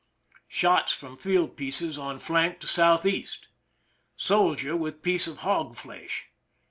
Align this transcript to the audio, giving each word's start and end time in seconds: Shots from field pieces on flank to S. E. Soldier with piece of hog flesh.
Shots 0.47 0.91
from 0.93 1.15
field 1.15 1.55
pieces 1.55 1.95
on 1.99 2.17
flank 2.17 2.59
to 2.61 2.65
S. 2.81 3.05
E. 3.05 3.27
Soldier 4.15 4.75
with 4.75 5.03
piece 5.03 5.27
of 5.27 5.37
hog 5.41 5.75
flesh. 5.75 6.31